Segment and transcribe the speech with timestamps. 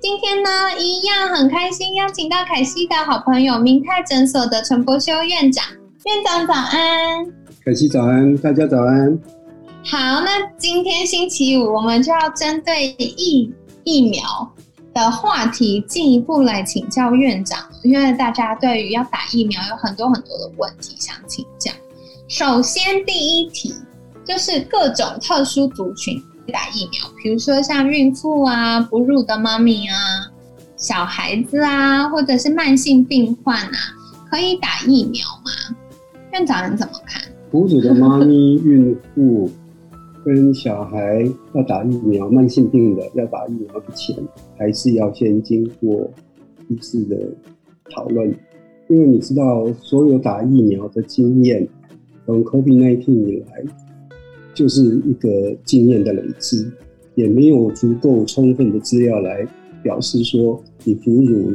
[0.00, 0.48] 今天呢，
[0.78, 5.62] 一样很开心，邀请到凯西的好朋友明泰诊所的陈柏修院长。
[6.06, 7.26] 院长早安，
[7.62, 9.18] 凯西早安，大家早安。
[9.84, 13.52] 好，那今天星期五，我们就要针对疫
[13.84, 14.50] 疫苗
[14.94, 21.70] 的话题进一步来请教院长，因为大家对于要打疫苗有很多很多的问题想请教。
[22.26, 23.74] 首先，第一题
[24.24, 26.18] 就是各种特殊族群
[26.50, 29.94] 打疫苗，比如说像孕妇啊、哺乳的妈咪啊、
[30.76, 33.78] 小孩子啊，或者是慢性病患啊，
[34.30, 35.76] 可以打疫苗吗？
[36.32, 37.22] 院长你怎么看？
[37.50, 39.50] 哺乳的妈咪、孕妇。
[40.22, 44.14] 跟小孩要打疫苗，慢性病的要打疫苗之前，
[44.58, 46.10] 还是要先经过
[46.68, 47.16] 医师的
[47.90, 48.28] 讨论，
[48.88, 51.66] 因为你知道，所有打疫苗的经验，
[52.26, 53.64] 从 COVID-19 以来，
[54.54, 56.70] 就是一个经验的累积，
[57.14, 59.46] 也没有足够充分的资料来
[59.82, 61.52] 表示说，你哺乳、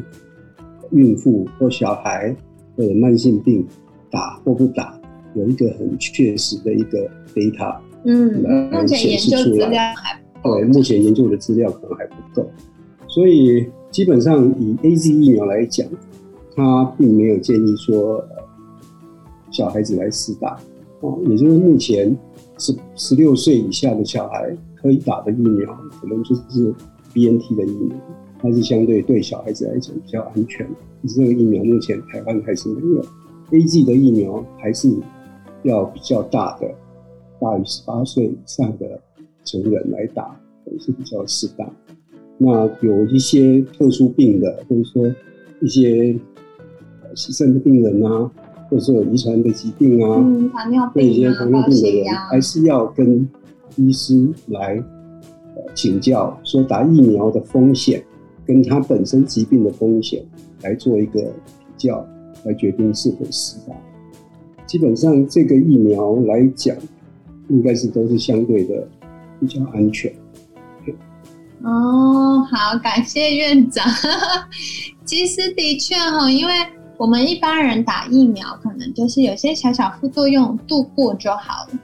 [0.92, 2.36] 孕妇或小孩
[2.76, 3.66] 或者慢性病
[4.10, 5.00] 打或不打，
[5.36, 7.78] 有一个很确实的一个 data。
[8.06, 12.50] 嗯，目前研究资料还对，目前研究的资料可能还不够，
[13.08, 15.88] 所以基本上以 A Z 疫苗来讲，
[16.56, 18.24] 它并没有建议说
[19.50, 20.60] 小孩子来试打。
[21.02, 22.16] 哦，也就是目前
[22.58, 26.74] 十十六岁以下的小孩可以打的疫苗，可能就是
[27.14, 27.96] B N T 的疫苗，
[28.40, 30.68] 它是相对对小孩子来讲比较安全。
[31.08, 33.06] 这个疫苗目前台湾还是没有
[33.52, 34.90] A G 的疫苗，还是
[35.64, 36.74] 要比较大的。
[37.38, 39.00] 大于十八岁以上的
[39.44, 40.40] 成人来打，
[40.72, 41.70] 也是比较适当。
[42.38, 45.06] 那有一些特殊病的，或者说
[45.60, 46.14] 一些
[47.14, 48.32] 牺牲的病人啊，
[48.76, 50.20] 或者说有遗传的疾病啊，
[50.52, 53.26] 糖尿病、一些糖尿病的人，还是要跟
[53.78, 54.84] 医师来
[55.74, 58.04] 请教，说打疫苗的风险
[58.46, 60.22] 跟他本身疾病的风险
[60.62, 62.06] 来做一个比较，
[62.44, 63.74] 来决定是否施打。
[64.66, 66.76] 基本上这个疫苗来讲。
[67.48, 68.88] 应该是都是相对的
[69.40, 70.12] 比较安全。
[71.62, 73.86] 哦，好，感谢院长。
[75.06, 76.52] 其实的确哈，因为
[76.98, 81.80] 我们一般人打疫苗，可能就是有些小小副作用度过就好了。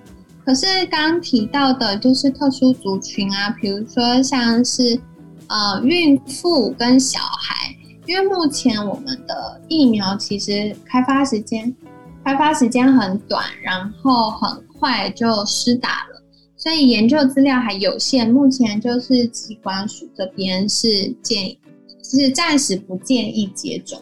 [0.45, 4.99] 可是刚提到的，就是特殊族群啊，比如说像是
[5.47, 11.75] 呃孕妇跟小孩，因为目前我们的疫苗其实开发时间
[12.23, 14.61] 开发时间很短，然后很。
[14.81, 16.23] 快就施打了，
[16.57, 18.27] 所以研究资料还有限。
[18.27, 21.59] 目前就是机关署这边是建议，
[22.03, 24.01] 是暂时不建议接种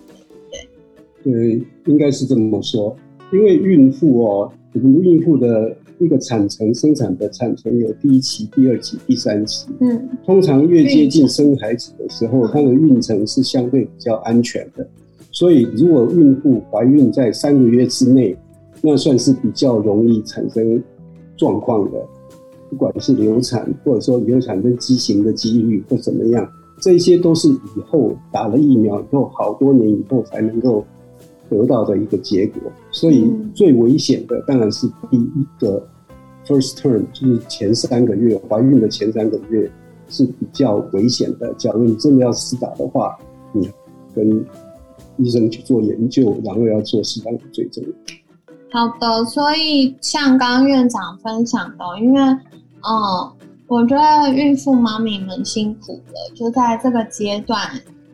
[1.31, 2.95] 的，对对，应该是这么说。
[3.31, 9.67] 因为孕妇哦，我们孕妇的一个产程生产的产程有第一期、第二期、第三期。
[9.79, 14.87] 嗯，通常越接近生孩子的时候，它的孕程是相对比较安全的。
[15.31, 18.35] 所以，如果孕妇怀孕在三个月之内。
[18.81, 20.81] 那算是比较容易产生
[21.35, 21.99] 状况的，
[22.69, 30.85] 不管是流产，或者说流产跟畸形的几率或怎么样，这些都是以后打了疫苗以后好多年以后才能够
[31.49, 32.61] 得到的一个结果。
[32.91, 35.85] 所以最危险的当然是第一个
[36.45, 39.71] first term，就是前三个月怀孕的前三个月
[40.07, 41.53] 是比较危险的。
[41.55, 43.17] 假如你真的要施打的话，
[43.51, 43.69] 你
[44.15, 44.45] 跟
[45.17, 47.83] 医生去做研究，然后要做适当的追踪。
[48.71, 53.31] 好的，所以像刚刚院长分享的，因为，嗯，
[53.67, 57.59] 我觉得孕妇妈咪们辛苦了，就在这个阶段，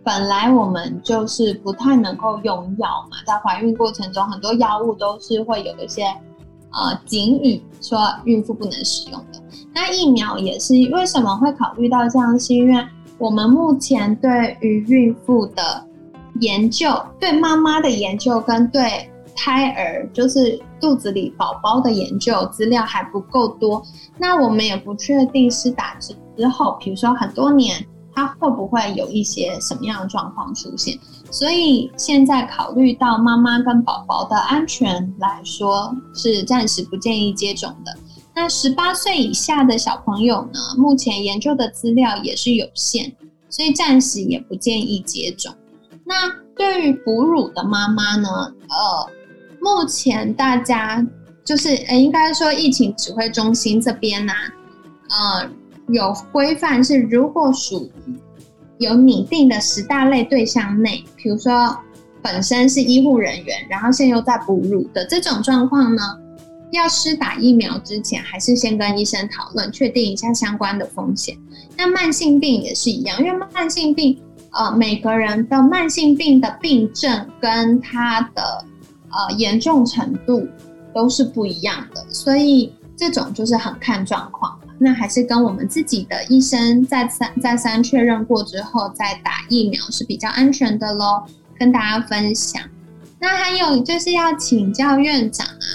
[0.06, 6.04] 本来我们就是不太能够用药嘛，在怀孕过程中，很多药物都是会有一些，
[6.72, 9.42] 呃，警语说孕妇不能使用的。
[9.74, 12.88] 那疫苗也是为什么会考虑到这样，是因为
[13.18, 15.84] 我们目前对于孕妇的
[16.40, 16.88] 研究，
[17.20, 19.10] 对妈妈的研究跟对。
[19.38, 23.84] 胎儿就是肚子里宝宝的研究资料还不够多，
[24.18, 27.86] 那我们也不确定是打之之后，比如说很多年，
[28.16, 30.98] 它会不会有一些什么样的状况出现？
[31.30, 37.94] 所以现在考虑到妈妈跟宝宝的安全来说，是暂时不建议接种的。
[38.34, 40.60] 那十八岁以下的小朋友呢？
[40.78, 43.14] 目前研究的资料也是有限，
[43.50, 45.54] 所以暂时也不建议接种。
[46.06, 48.30] 那对于哺乳的妈妈呢，
[48.70, 49.10] 呃，
[49.60, 51.06] 目前大家
[51.44, 54.34] 就是呃，应该说疫情指挥中心这边呢，
[55.10, 55.50] 呃，
[55.90, 58.14] 有规范是，如果属于
[58.80, 61.78] 有拟定的十大类对象内，比如说
[62.22, 66.02] 本身是医护人员，然后现在又在哺乳的这种状况呢，
[66.72, 71.38] 要施打疫苗之前，还是先跟医生讨论，确定一下相关的风险。
[71.78, 74.20] 那慢性病也是一样，因为慢性病，
[74.52, 78.66] 呃，每个人的慢性病的病症跟他的
[79.12, 80.48] 呃严重程度
[80.94, 84.60] 都是不一样的，所以这种就是很看状况。
[84.78, 91.24] 那还是跟我们自己的医生再三再三确认过之后再打疫苗是比较安全的喽，
[91.58, 92.62] 跟大家分享。
[93.20, 95.66] 那还有就是要请教院长啊，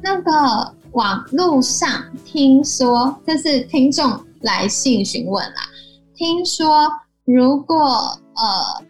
[0.00, 5.62] 那个网络上听说这是听众来信询问啦，
[6.14, 6.88] 听说
[7.24, 8.84] 如果呃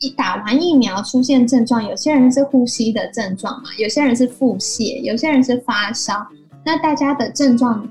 [0.00, 6.26] 一打完疫苗出现症状，有些人是呼吸的症状嘛，有些人是腹泻，有些人是发烧，
[6.64, 7.88] 那大家的症状。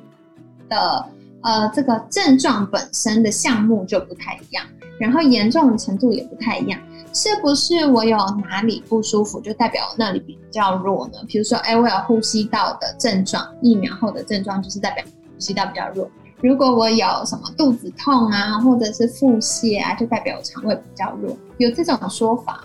[0.69, 1.05] 的
[1.41, 4.65] 呃，这个症状本身的项目就不太一样，
[4.99, 6.79] 然后严重的程度也不太一样。
[7.13, 8.17] 是不是我有
[8.47, 11.13] 哪里不舒服，就代表那里比较弱呢？
[11.27, 16.07] 比如说，哎，我有呼吸道的症状，疫苗后的症状就是代表呼吸道比较弱。
[16.41, 21.35] 如果我有什么肚子痛啊，或者是腹泻啊，就代表我肠胃比较弱。
[21.57, 22.61] 有这种说法吗？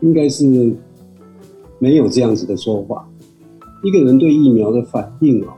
[0.00, 0.44] 应该是
[1.78, 3.06] 没有这样子的说法。
[3.82, 5.54] 一个人对疫苗的反应啊，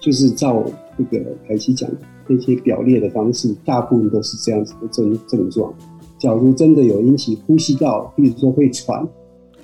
[0.00, 0.64] 就是照
[0.96, 1.90] 这个凯西讲
[2.28, 5.72] 那些表列的方式，大部分都是这样子的症症状。
[6.18, 9.06] 假如真的有引起呼吸道，比如说会喘、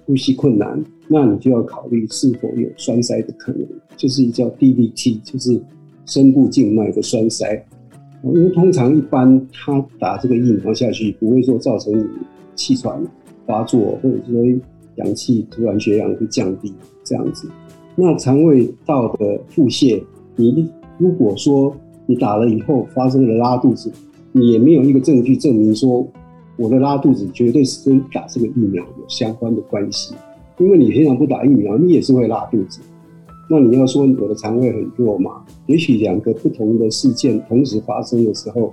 [0.05, 3.67] 呼吸困难，那你就要考虑是否有栓塞的可能，
[3.97, 5.61] 就是叫 DVT，就是
[6.05, 7.67] 深部静脉的栓塞。
[8.23, 12.05] 因为通常一般他打这个疫苗下去，不会说造成你
[12.55, 13.03] 气喘
[13.47, 14.61] 发作，或者说
[14.97, 17.49] 氧气突然血氧会降低这样子。
[17.97, 20.03] 那肠胃道的腹泻，
[20.37, 21.75] 你如果说
[22.07, 23.93] 你打了以后发生了拉肚子，
[24.33, 26.07] 你也没有一个证据证明说
[26.57, 30.15] 我的拉肚子绝对是跟打这个疫苗有相关的关系，
[30.59, 32.81] 因为你平常不打疫苗，你也是会拉肚子。
[33.49, 35.43] 那你要说我的肠胃很弱嘛？
[35.67, 38.73] 也许两个不同的事件同时发生的时候，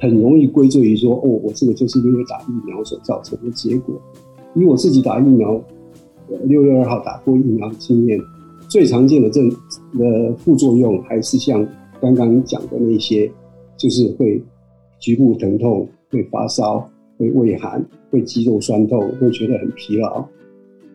[0.00, 3.94] 很容易归罪于说，哦，我这个就是因为打疫苗所造成的结果。
[4.54, 5.62] 以我自己打疫苗，
[6.44, 8.20] 六月二号打过疫苗的经验。
[8.68, 9.48] 最常见的症
[9.98, 11.66] 的副作用还是像
[12.02, 13.30] 刚刚讲的那些，
[13.78, 14.42] 就是会
[14.98, 16.86] 局部疼痛、会发烧、
[17.16, 20.22] 会畏寒、会肌肉酸痛、会觉得很疲劳。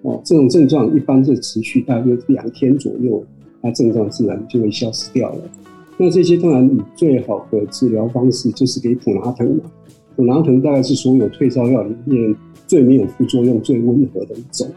[0.04, 3.24] 哦，这种症状一般是持续大约两天左右，
[3.62, 5.42] 那症状自然就会消失掉了。
[5.98, 9.64] 那这些当然，你最好的治疗方式就是给普拿疼嘛。
[10.16, 12.36] 普拿疼大概是所有退烧药里面
[12.68, 14.70] 最没有副作用、最温和的一种。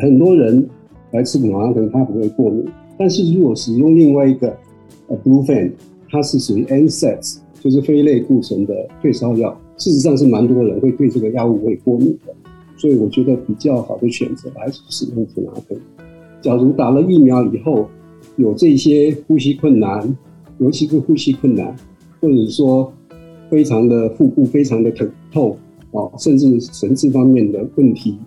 [0.00, 0.66] 很多人。
[1.12, 2.64] 来吃普拿疼，它不会过敏。
[2.98, 4.48] 但是如果使用另外一个
[5.08, 5.72] 呃 b l u e f a n
[6.10, 9.58] 它是属于 NSAIDs，就是非类固醇的退烧药。
[9.76, 12.34] 事实上是蛮多人会对这个药物会过敏的，
[12.76, 15.78] 所以我觉得比较好的选择还是使用普拿疼。
[16.40, 17.88] 假如打了疫苗以后
[18.36, 20.16] 有这些呼吸困难，
[20.58, 21.74] 尤其是呼吸困难，
[22.20, 22.92] 或者说
[23.50, 25.56] 非常的腹部非常的疼痛
[25.92, 28.18] 啊，甚至神志方面的问题。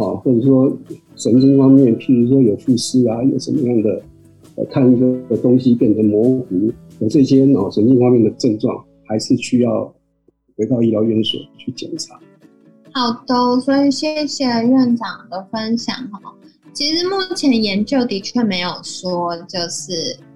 [0.00, 0.74] 啊，或者说
[1.16, 4.02] 神经方面，譬如说有复视啊，有什么样的
[4.56, 9.92] 呃，看一个东西变成模糊，有这些脑神经方面的症状，还是需要
[10.56, 12.18] 回到医疗院所去检查。
[12.92, 16.20] 好的，所以谢谢院长的分享哈。
[16.72, 19.92] 其实目前研究的确没有说，就是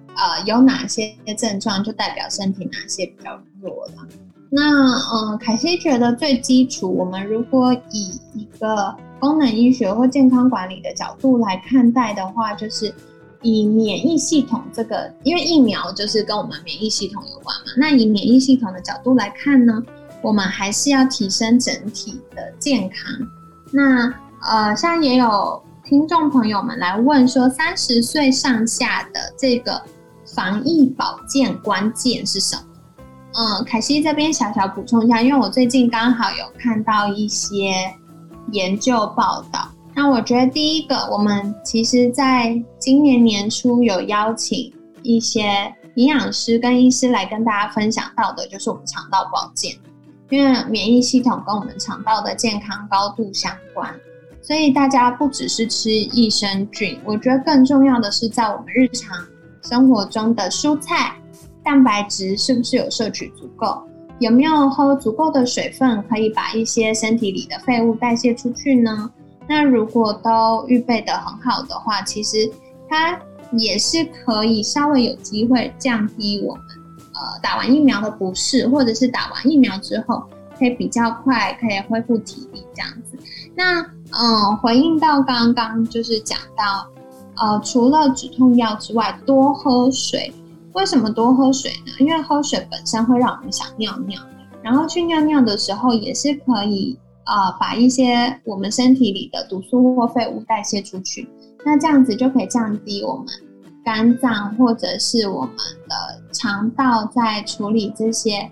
[0.07, 4.07] 呃有哪些症状就代表身体哪些比较弱了。
[4.55, 12.93] 那呃，凯西觉得最基础，我们如果以一个功能医学或健康管理的角度来看待的话，就是
[13.41, 17.63] 以免疫系统这个，因为疫苗就是跟我们免疫系统有关嘛。
[17.75, 19.83] 那以免疫系统的角度来看呢，
[20.21, 23.27] 我们还是要提升整体的健康。
[23.71, 24.09] 那
[24.41, 29.81] 呃，像也有听众朋友们来问说，三十岁上下的这个
[30.33, 32.61] 防疫保健关键是什么？
[33.37, 37.93] 嗯，凯西这边小小补充一下，因为我最近刚好有看到一些。
[38.51, 49.75] 研究报道，那我觉得第一个，我们其实在今年年初有邀请一些营养师跟医师来跟大家分享到的，就是我们肠道保健，
[50.29, 53.91] 因为免疫系统跟我们肠道的健康高度相关，
[54.43, 59.17] 所以大家不只是吃益生菌，我觉得更重要的是在我们日常
[59.63, 61.15] 生活中的蔬菜
[61.65, 63.83] 蛋白质是不是有摄取足够。
[64.19, 69.11] 有没有喝足够的水分，可以把一些身体里的废物代谢出去呢？
[69.45, 72.49] 那如果都预备的很好的话，其实
[72.87, 73.19] 它
[73.51, 76.63] 也是可以稍微有机会降低我们
[77.13, 80.23] 呃打完疫苗的不适，或者是打完疫苗之后
[80.57, 83.17] 可以比较快可以恢复体力这样子。
[83.53, 83.81] 那
[84.11, 86.87] 嗯，回应到刚刚就是讲到
[87.35, 90.33] 呃，除了止痛药之外，多喝水。
[90.75, 91.93] 为什么多喝水呢？
[91.99, 94.21] 因为喝水本身会让我们想尿尿，
[94.61, 101.27] 然后去尿尿的时候也是可以呃把一些我们身体里的毒素或废物代谢出去，
[101.65, 103.25] 那这样子就可以降低我们
[103.85, 105.55] 肝脏或者是我们
[105.87, 108.49] 的肠道在处理这些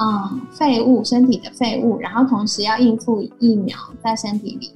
[0.00, 4.72] 嗯废物身体的废物，然后同时要应付疫苗在身体里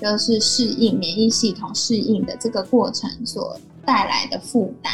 [0.00, 3.56] 就是适应免疫系统适应的这个过程所
[3.86, 4.92] 带来的负担。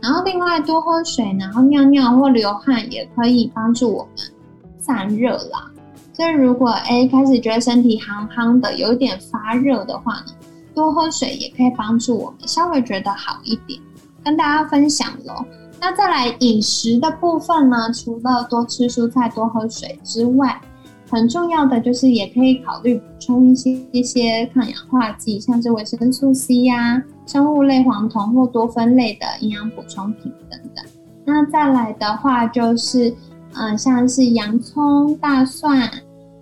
[0.00, 4.32] 然后另外多喝水，然后尿尿或流汗也可以帮助我们
[4.78, 5.70] 散热啦。
[6.12, 10.26] 所以如果哎开始觉得身体憨憨的，有点发热的话呢，
[10.74, 13.80] 多喝水也可以帮助我们稍微觉得好一点。
[14.24, 15.44] 跟大家分享喽。
[15.80, 20.60] 那再来饮食的部分呢，除了多吃蔬菜、多喝水之外，
[21.08, 30.84] 很重要的就是也可以考虑补充一些一些抗氧化剂，像是维生素 C 呀、生物类黄酮或多酚类的营养补充品等等。
[31.24, 33.14] 那再来的话就是，
[33.54, 35.88] 嗯，像是洋葱、大蒜，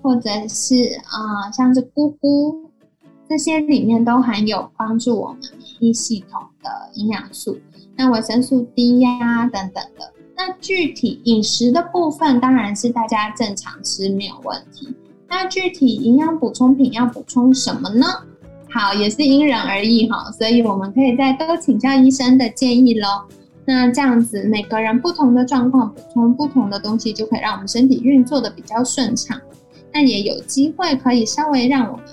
[0.03, 2.71] 或者是啊，像是菇菇，
[3.29, 7.59] 这些里面都含有帮助我们免疫系统的营养素，
[7.97, 10.14] 那维生素 D 呀等等的。
[10.37, 14.95] 那具体饮食的部分当然是大家正常吃没有问题。
[15.29, 18.07] 那具体营养补充品要补充什么呢？
[18.71, 23.25] 好，也是因人而异哈，所以我们可以再多请教医生的建议喽。
[23.65, 29.41] 那这样子每个人不同的状况补充不同的东西，就可以让我们身体运作的比较顺畅。
[29.93, 32.05] 那也有机会可以稍微让我们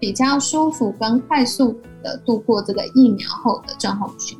[0.00, 4.38] 比较舒服跟快速的度过这个疫苗后的症候群。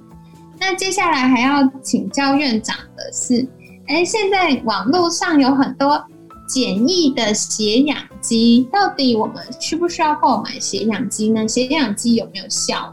[0.68, 3.46] 那接下来还要请教院长的是，
[3.86, 6.04] 哎，现在网络上有很多
[6.48, 11.46] 简易的血氧机，到底我们需不需要购买血氧机呢？
[11.46, 12.92] 血氧机有没有效？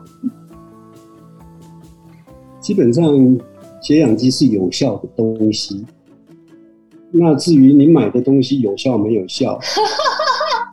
[2.61, 3.03] 基本上，
[3.81, 5.83] 血氧机是有效的东西。
[7.09, 9.59] 那至于你买的东西有效没有效，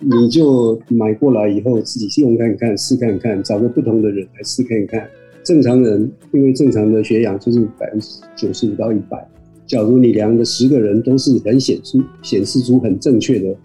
[0.02, 5.08] 你就买过来以后自己用看看，试看看，找个不同的人来试看看。
[5.42, 9.26] 正常人，因为正常的血氧就是百分之九十五到一百。
[9.66, 13.56] 假如你量的十个人都是很显出显示出很正确的，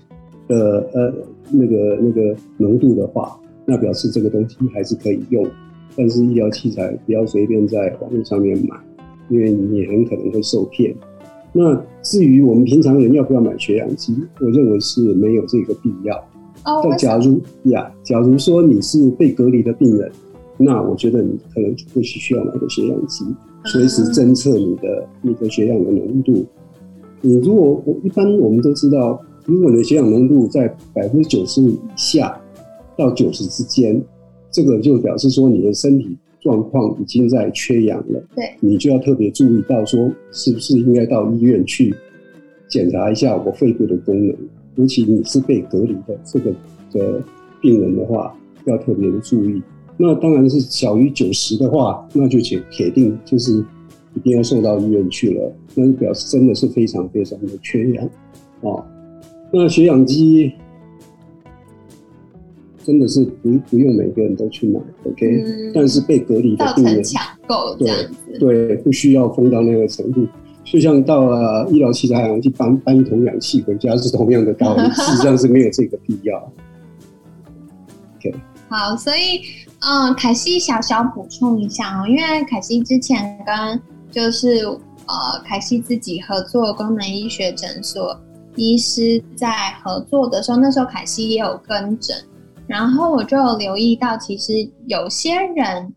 [0.47, 1.13] 呃呃
[1.51, 5.45] 那个那个浓度的话，那表示这个东西还是可以用。
[5.97, 8.75] 但是医疗器材不要随便在网络上面买，
[9.29, 10.93] 因为你很可能会受骗。
[11.53, 16.15] 那至于我们平常人要不要买血氧机，我认为是没有这个必要。
[16.65, 16.81] 哦。
[16.83, 17.41] 但假如
[17.71, 20.11] 呀，假如说你是被隔离的病人。
[20.57, 23.25] 那我觉得你可能就会需要买个血氧机，
[23.65, 26.45] 随时侦测你的你的血氧的浓度。
[27.21, 32.39] 你如果我一般我们都知道，如果你的血氧浓度在百分之九十五以下
[32.97, 34.01] 到九十之间，
[34.51, 38.23] 这个就表示说你的身体状况已经在缺氧了。
[38.35, 41.93] 对，你就要特别注意到说，是不是应该到医院去
[42.69, 44.35] 检查一下我肺部的功能。
[44.75, 46.51] 尤其你是被隔离的这个
[46.91, 47.21] 的
[47.61, 48.33] 病人的话，
[48.65, 49.61] 要特别的注意。
[49.97, 53.63] 那当然是小于九十的话，那就铁铁定就是
[54.13, 55.51] 一定要送到医院去了。
[55.73, 58.05] 那就表示真的是非常非常的缺氧
[58.61, 58.83] 啊。
[59.51, 60.51] 那血氧机
[62.83, 65.71] 真的是不不用每个人都去买，OK？
[65.73, 67.89] 但是被隔离的病人抢购对
[68.39, 70.25] 对，不需要疯到那个程度。
[70.63, 76.51] 就像到了医疗器材行去搬搬一桶氧气回家是同样的道理， 事实上是没有这个必要。
[78.69, 79.41] 好，所以。
[79.87, 83.79] 嗯，凯西小小补充一下哦，因为凯西之前跟
[84.09, 88.19] 就是呃凯西自己合作功能医学诊所
[88.55, 92.17] 医师在合作的时候，那时候凯西也有跟诊，
[92.65, 95.93] 然后我就留意到，其实有些人，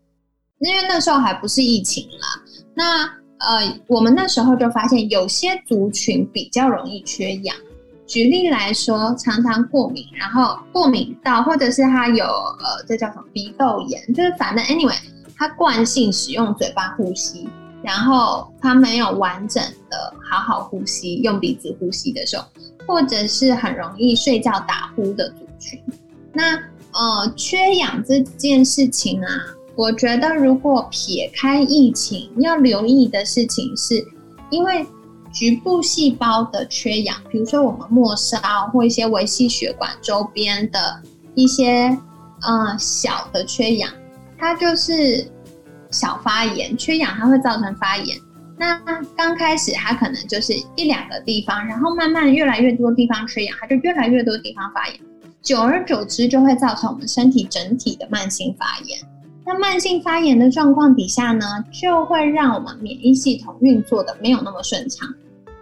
[0.59, 2.43] 因为那时候还不是疫情啦，
[2.75, 3.05] 那
[3.39, 7.55] 呃我们那时候就发现有些族群比较容易缺氧。
[8.09, 14.97] 举例来说，常常过敏，然后过敏到，或者是他有呃，这叫什么鼻窦炎，就是反正 anyway，
[15.37, 17.47] 他惯性使用嘴巴呼吸，
[17.83, 22.45] 然后他没有完整的好好呼吸，用鼻子呼吸的时候，
[22.87, 25.79] 或者是很容易睡觉打呼的族群，
[26.33, 29.29] 那呃，缺氧这件事情啊，
[29.75, 34.03] 我觉得如果撇开疫情，要留意的事情是，
[34.49, 34.83] 因为。
[35.31, 41.01] 局部细胞的缺氧，比如说我们末梢或一些维系血管周边的
[41.35, 41.97] 一些
[42.47, 43.91] 嗯小的缺氧，
[44.37, 45.29] 它就是
[45.91, 46.77] 小发炎。
[46.77, 48.17] 缺氧它会造成发炎。
[48.57, 48.77] 那
[49.15, 54.99] 刚开始它可能就是一两个地方，然后慢慢越来越多地方缺氧，它就越来越多地方发炎。
[55.41, 58.99] 久而久之，就会造成我们身体整体的慢性发炎。
[59.51, 65.09] 那慢性发炎的状况底下呢，就会让我们免疫系统运作的没有那么顺畅。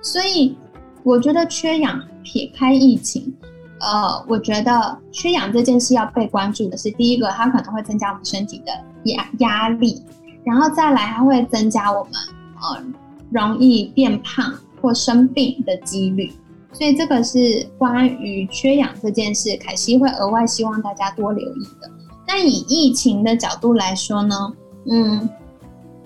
[0.01, 0.57] 所以，
[1.03, 3.33] 我觉得缺氧撇开疫情，
[3.79, 8.73] 呃，我觉得缺氧这件事要被关注的是，第一个，它可能会增加我们身体的
[9.05, 10.03] 压压力，
[10.43, 12.13] 然后再来，它会增加我们
[12.61, 12.83] 呃
[13.31, 16.29] 容易变胖或生病的几率。
[16.73, 21.89] 所以，这个是关于缺氧这件事，凯西会额外希望大家多留意的。
[22.29, 24.53] 那以疫情的角度来说呢，
[24.91, 25.29] 嗯，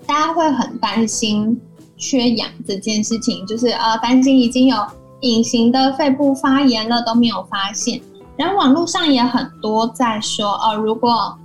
[0.06, 1.60] 大家会很担心
[1.96, 4.76] 缺氧这件事情，就是呃，担心已经有
[5.22, 8.00] 隐形的肺部发炎了都没有发现。
[8.36, 11.36] 然后网络上也很多在说，哦，如果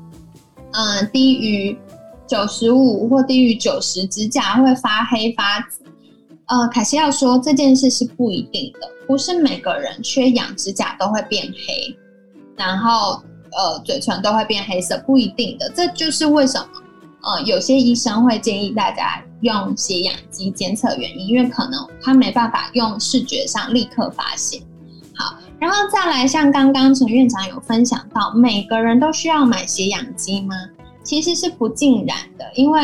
[0.74, 1.76] 嗯低于
[2.28, 5.82] 九十五或低于九十，指甲会发黑发紫。
[6.46, 11.98] 呃，凯西要说这件事是不一定的，不是每个人缺氧指甲都会变黑，
[12.56, 13.24] 然后。
[13.52, 15.70] 呃，嘴唇都会变黑色，不一定的。
[15.76, 16.68] 这就是为什么，
[17.22, 24.62] 呃，有些医生会建议大家用血氧机监测原因，因为可能他没办法用视觉上立刻发现。
[25.16, 30.56] 好，然后再来，像刚刚陈院长有分享到，每个人都需要买血氧机吗？
[31.04, 32.82] 其实是不尽然的，因为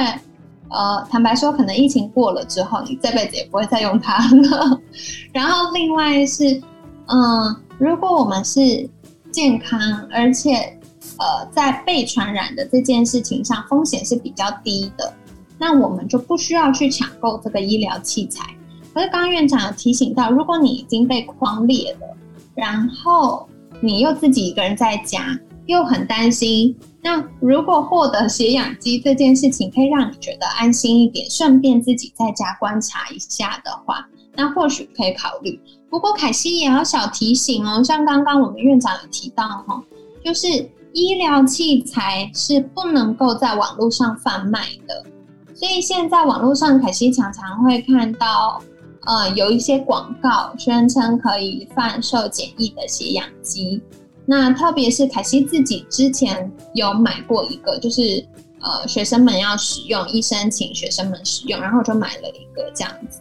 [0.70, 4.80] 呃，坦白说，可能疫情过了之后，你这辈子也不会再用它了。
[5.32, 6.60] 然后另外是，
[7.08, 8.90] 嗯，如果我们是
[9.34, 9.80] 健康，
[10.12, 10.80] 而且，
[11.18, 15.12] 呃，在被传染的这件事情上，风险是比较低的。
[15.58, 18.46] 那我们就不需要去抢购这个医疗器材。
[18.94, 22.16] 可是刚刚院长提醒到，如果你已经被框裂了，
[22.54, 23.50] 然后
[23.82, 35.60] 你又自己一个人在家，又很担心，那如果获得血氧机这件事情可以让你觉得安心一点，顺便自己在家观察一下的话，那或许可以考虑。
[35.94, 39.80] 不过凯西也要小提醒哦，像刚刚我们院长有提到哈，
[40.26, 40.48] 就是
[40.92, 45.06] 医疗器材是不能够在网络上贩卖的，
[45.54, 48.60] 所以现在网络上凯西常常会看到，
[49.06, 53.80] 呃，有一些广告宣称可以贩售简易的血氧机。
[54.26, 58.26] 那特别是凯西自己之前有买过一个，就是
[58.62, 63.20] 呃学生们要使用，医生请学生们使用，然后就买了一个这样子。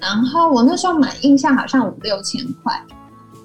[0.00, 2.82] 然后我那时候买，印象好像五六千块，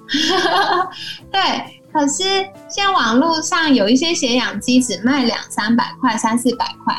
[1.32, 1.82] 对。
[1.92, 2.24] 可是
[2.68, 6.94] 现在网络上有一些血氧机只卖两三百块、三四百块，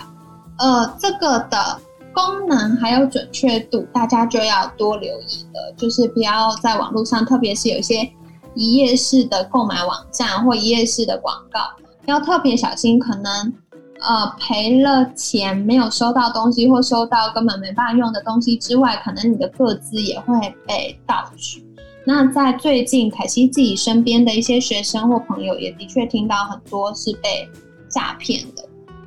[0.59, 1.79] 呃，这个的
[2.15, 8.11] 功能还有准确度，大家就要多留意的，就是不要在网络上，特别是有些
[8.55, 11.61] 一页式的购买网站或一页式的广告，
[12.07, 13.53] 要特别小心，可能。
[14.01, 20.35] 呃，赔了钱没有收到东西，或收到根本没办法用的东西之外，可能你的个资也会
[20.67, 21.65] 被盗取。
[22.05, 27.49] 那在最近，凯西自己身边的一些学生或朋友，也的确听到很多是被
[27.89, 28.65] 诈骗的。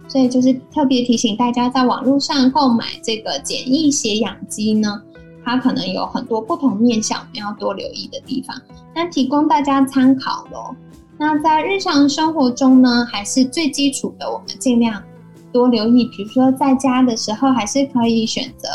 [0.08, 5.02] 所以就是特别提醒大家，在网络上购买这个简易血氧机呢，
[5.45, 8.60] 它可能有很多不同面向，我们要多留意的地方。
[8.95, 10.75] 那提供大家参考喽。
[11.21, 15.03] 那在日常生活中呢，还是最基础的，我们尽量
[15.51, 16.05] 多留意。
[16.05, 18.69] 比如说在家的时候，还是可以选择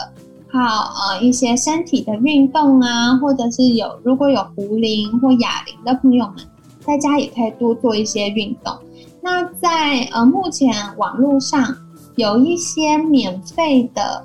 [0.52, 6.36] 靠呃一些身体的运动啊，或者是有如果有壶铃或哑铃的朋友们，
[6.80, 8.76] 在家也可以多做一些运动。
[9.22, 11.74] 那在呃目前网络上
[12.16, 14.22] 有一些免费的，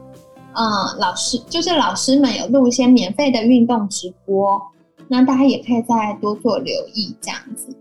[0.54, 0.64] 呃
[1.00, 4.62] 老师就是老师们有录一些免费的运动直播，
[5.08, 7.74] 那大家也可以再多做留意这样子。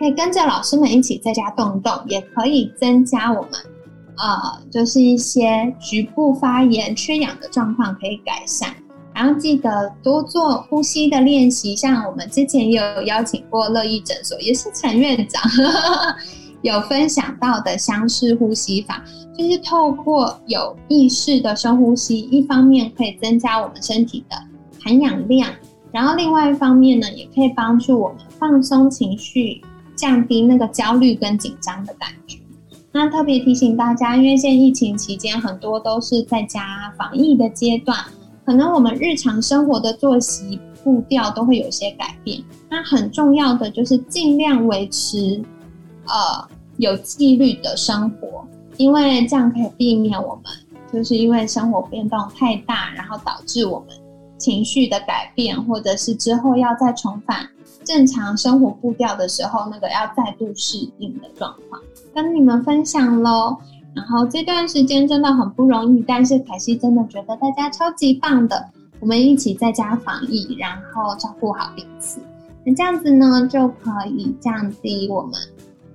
[0.00, 3.50] 可以跟着老师们一起在家动动，也可以增加我们，
[4.16, 8.74] 呃，就是一些局部发炎、缺氧的状况可以改善。
[9.14, 15.42] 然后记得多做呼吸的练习，像我们之前也有邀请过乐意诊所，也是陈院长
[16.62, 19.04] 有分享到的相式呼吸法，
[19.36, 24.36] 就是透过有意识的深呼吸，一方面可以增加我们身体的
[24.82, 25.50] 含氧量，
[25.92, 29.60] 然后另外一方面呢，也可以帮助我们放松情绪。
[30.00, 32.38] 降低那个焦虑跟紧张的感觉。
[32.90, 37.98] 那特别提醒大家，因为现在疫情期间很多都是在家防疫的阶段，
[38.46, 42.42] 可能我们日常生活的作息步调都会有些改变。
[42.70, 45.40] 那很重要的就是尽量维持
[46.06, 48.44] 呃有纪律的生活，
[48.78, 50.44] 因为这样可以避免我们
[50.92, 53.96] 就是因为生活变动太大，然后导致我们
[54.38, 57.46] 情绪的改变，或者是之后要再重返
[57.92, 61.82] 正常生活步调的时候，那个要再度适应的状况，
[62.14, 63.56] 跟你们分享喽。
[63.96, 68.64] 然后这段时间真的很不容易，但是凯西真的觉得大家超级棒的，
[69.00, 72.20] 我们一起在家防疫，然后照顾好彼此，
[72.64, 75.32] 那这样子呢就可以降低我们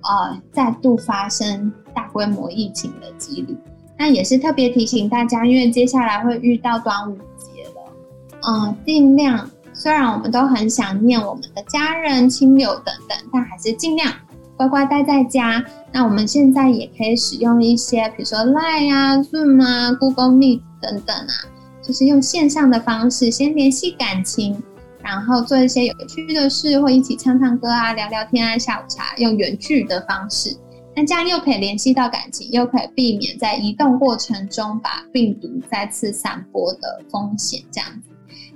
[0.02, 3.56] 呃再度发生大规模疫情的几率。
[3.96, 7.90] 那也是特别提醒大家，因为接下来会遇到端午节了，
[8.46, 14.10] 嗯，尽量虽然我们都很想念我们的家人、亲友等等，但还是尽量
[14.56, 15.62] 乖乖待在家。
[15.92, 21.34] 那我们现在也可以使用一些，比如说 Line 啊、Zoom 啊、Google Meet 等等啊，
[21.82, 24.62] 就是用线上的方式先联系感情，
[25.02, 30.56] 然后做一些有趣的事，或一起唱唱歌啊、聊聊天啊、下午茶，用远距的方式。
[30.96, 37.62] 那这样又可以联系到感情，又可以避免在移动过程中把病毒再次散播的风险。
[37.70, 38.08] 这样子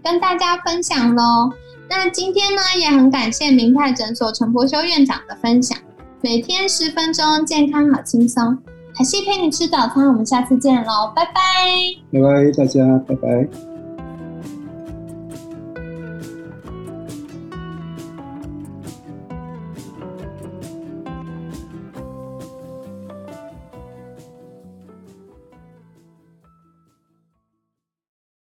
[0.03, 1.51] 跟大家分享喽。
[1.89, 5.77] 那今天呢，也很感谢明泰诊所陈柏修院长的分享。
[6.21, 8.57] 每天十分钟，健康好轻松。
[8.95, 11.33] 海西陪你吃早餐，我们下次见喽，拜拜。
[12.13, 13.70] 拜拜，大家拜拜。